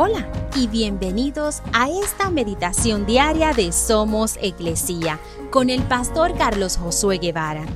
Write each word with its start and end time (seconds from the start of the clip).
Hola 0.00 0.30
y 0.54 0.68
bienvenidos 0.68 1.60
a 1.72 1.90
esta 1.90 2.30
meditación 2.30 3.04
diaria 3.04 3.52
de 3.52 3.72
Somos 3.72 4.38
Iglesia 4.40 5.18
con 5.50 5.70
el 5.70 5.82
pastor 5.82 6.38
Carlos 6.38 6.76
Josué 6.76 7.18
Guevara. 7.18 7.66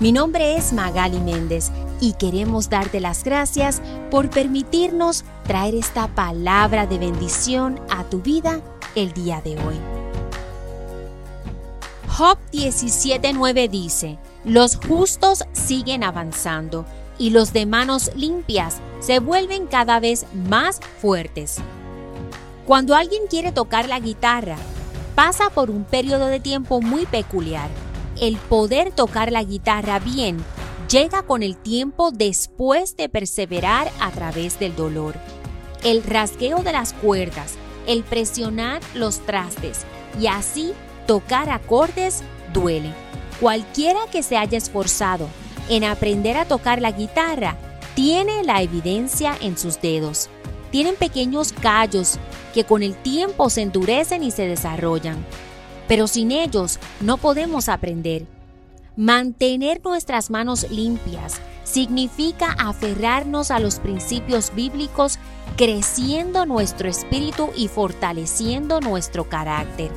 Mi 0.00 0.10
nombre 0.10 0.56
es 0.56 0.72
Magali 0.72 1.20
Méndez 1.20 1.70
y 2.00 2.14
queremos 2.14 2.68
darte 2.68 2.98
las 2.98 3.22
gracias 3.22 3.80
por 4.10 4.28
permitirnos 4.28 5.24
traer 5.46 5.76
esta 5.76 6.08
palabra 6.08 6.88
de 6.88 6.98
bendición 6.98 7.80
a 7.90 8.02
tu 8.02 8.22
vida 8.22 8.60
el 8.96 9.12
día 9.12 9.40
de 9.40 9.52
hoy. 9.52 9.76
Job 12.08 12.38
17:9 12.52 13.70
dice, 13.70 14.18
los 14.44 14.74
justos 14.74 15.44
siguen 15.52 16.02
avanzando 16.02 16.86
y 17.18 17.30
los 17.30 17.52
de 17.52 17.66
manos 17.66 18.10
limpias 18.14 18.76
se 19.00 19.18
vuelven 19.18 19.66
cada 19.66 20.00
vez 20.00 20.26
más 20.32 20.80
fuertes. 21.00 21.58
Cuando 22.66 22.94
alguien 22.94 23.22
quiere 23.28 23.52
tocar 23.52 23.88
la 23.88 23.98
guitarra, 23.98 24.56
pasa 25.14 25.50
por 25.50 25.70
un 25.70 25.84
periodo 25.84 26.26
de 26.26 26.40
tiempo 26.40 26.80
muy 26.80 27.06
peculiar. 27.06 27.68
El 28.20 28.36
poder 28.36 28.92
tocar 28.92 29.32
la 29.32 29.42
guitarra 29.42 29.98
bien 29.98 30.38
llega 30.88 31.22
con 31.22 31.42
el 31.42 31.56
tiempo 31.56 32.10
después 32.10 32.96
de 32.96 33.08
perseverar 33.08 33.90
a 34.00 34.10
través 34.10 34.58
del 34.58 34.74
dolor. 34.74 35.14
El 35.82 36.02
rasgueo 36.02 36.62
de 36.62 36.72
las 36.72 36.92
cuerdas, 36.92 37.54
el 37.86 38.02
presionar 38.02 38.80
los 38.94 39.20
trastes 39.20 39.80
y 40.20 40.26
así 40.26 40.72
tocar 41.06 41.50
acordes 41.50 42.22
duele. 42.52 42.92
Cualquiera 43.40 44.00
que 44.10 44.22
se 44.22 44.36
haya 44.36 44.58
esforzado 44.58 45.28
en 45.68 45.84
aprender 45.84 46.36
a 46.36 46.44
tocar 46.44 46.80
la 46.80 46.92
guitarra 46.92 47.56
tiene 47.94 48.44
la 48.44 48.62
evidencia 48.62 49.36
en 49.40 49.58
sus 49.58 49.80
dedos. 49.80 50.28
Tienen 50.70 50.94
pequeños 50.96 51.52
callos 51.52 52.18
que 52.54 52.64
con 52.64 52.82
el 52.82 52.94
tiempo 52.94 53.50
se 53.50 53.62
endurecen 53.62 54.22
y 54.22 54.30
se 54.30 54.46
desarrollan. 54.46 55.16
Pero 55.88 56.06
sin 56.06 56.30
ellos 56.30 56.78
no 57.00 57.16
podemos 57.16 57.68
aprender. 57.68 58.26
Mantener 58.96 59.80
nuestras 59.84 60.30
manos 60.30 60.70
limpias 60.70 61.40
significa 61.64 62.52
aferrarnos 62.58 63.50
a 63.50 63.58
los 63.58 63.78
principios 63.78 64.54
bíblicos, 64.54 65.18
creciendo 65.56 66.46
nuestro 66.46 66.88
espíritu 66.88 67.50
y 67.56 67.68
fortaleciendo 67.68 68.80
nuestro 68.80 69.28
carácter. 69.28 69.90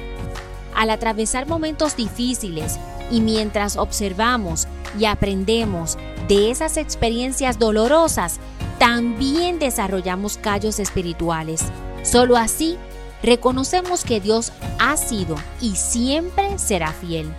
Al 0.75 0.89
atravesar 0.89 1.47
momentos 1.47 1.95
difíciles 1.95 2.77
y 3.09 3.21
mientras 3.21 3.77
observamos 3.77 4.67
y 4.99 5.05
aprendemos 5.05 5.97
de 6.27 6.51
esas 6.51 6.77
experiencias 6.77 7.59
dolorosas, 7.59 8.39
también 8.79 9.59
desarrollamos 9.59 10.37
callos 10.37 10.79
espirituales. 10.79 11.63
Solo 12.03 12.37
así 12.37 12.77
reconocemos 13.21 14.03
que 14.03 14.19
Dios 14.19 14.51
ha 14.79 14.97
sido 14.97 15.35
y 15.59 15.75
siempre 15.75 16.57
será 16.57 16.91
fiel. 16.91 17.31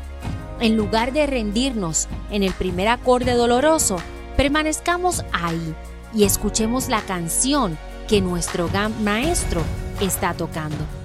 En 0.61 0.77
lugar 0.77 1.13
de 1.13 1.27
rendirnos 1.27 2.09
en 2.31 2.45
el 2.45 2.53
primer 2.53 2.89
acorde 2.89 3.33
doloroso, 3.35 3.97
permanezcamos 4.37 5.25
ahí 5.33 5.75
y 6.15 6.25
escuchemos 6.25 6.89
la 6.89 7.01
canción 7.01 7.77
que 8.09 8.21
nuestro 8.21 8.69
gran 8.69 9.03
maestro 9.03 9.63
está 10.01 10.35
tocando. 10.35 11.02